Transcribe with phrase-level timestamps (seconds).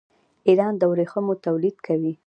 [0.47, 2.13] ایران د ورېښمو تولید کوي.